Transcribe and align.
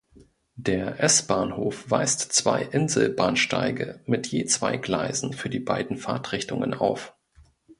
Der 0.55 0.99
S-Bahnhof 1.03 1.91
weist 1.91 2.21
zwei 2.33 2.63
Inselbahnsteige 2.63 3.99
mit 4.07 4.25
je 4.25 4.45
zwei 4.45 4.77
Gleisen 4.77 5.31
für 5.33 5.47
die 5.51 5.59
beiden 5.59 5.97
Fahrtrichtungen 5.97 6.73
auf. 6.73 7.13